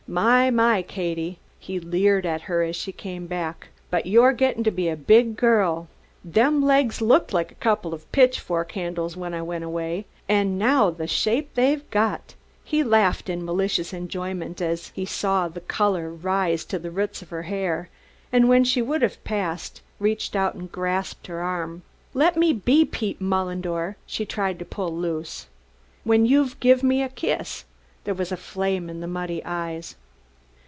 "My! 0.07 0.49
My! 0.51 0.81
Katie," 0.81 1.39
he 1.57 1.79
leered 1.79 2.25
at 2.25 2.41
her 2.41 2.63
as 2.63 2.75
she 2.75 2.91
came 2.91 3.27
back, 3.27 3.69
"but 3.89 4.05
you're 4.07 4.33
gettin' 4.33 4.61
to 4.65 4.71
be 4.71 4.89
a 4.89 4.97
big 4.97 5.37
girl! 5.37 5.87
Them 6.21 6.61
legs 6.61 6.99
looked 6.99 7.31
like 7.31 7.49
a 7.49 7.55
couple 7.63 7.93
of 7.93 8.11
pitchfork 8.11 8.73
handles 8.73 9.15
when 9.15 9.33
I 9.33 9.41
went 9.41 9.63
away, 9.63 10.03
and 10.27 10.59
now 10.59 10.89
the 10.89 11.07
shape 11.07 11.53
they've 11.53 11.89
got!" 11.91 12.35
He 12.65 12.83
laughed 12.83 13.29
in 13.29 13.45
malicious 13.45 13.93
enjoyment 13.93 14.61
as 14.61 14.89
he 14.89 15.05
saw 15.05 15.47
the 15.47 15.61
color 15.61 16.09
rise 16.09 16.65
to 16.65 16.77
the 16.79 16.91
roots 16.91 17.21
of 17.21 17.29
her 17.29 17.43
hair; 17.43 17.87
and 18.33 18.49
when 18.49 18.65
she 18.65 18.81
would 18.81 19.01
have 19.03 19.23
passed, 19.23 19.81
reached 19.97 20.35
out 20.35 20.55
and 20.55 20.69
grasped 20.69 21.27
her 21.27 21.39
arm. 21.41 21.83
"Let 22.13 22.35
me 22.35 22.51
be, 22.51 22.83
Pete 22.83 23.21
Mullendore!" 23.21 23.95
She 24.05 24.25
tried 24.25 24.59
to 24.59 24.65
pull 24.65 24.93
loose. 24.93 25.47
"When 26.03 26.25
you've 26.25 26.59
give 26.59 26.83
me 26.83 27.01
a 27.01 27.07
kiss." 27.07 27.63
There 28.03 28.15
was 28.15 28.31
a 28.33 28.37
flame 28.37 28.89
in 28.89 28.99
the 28.99 29.07
muddy 29.07 29.41
eyes. 29.45 29.95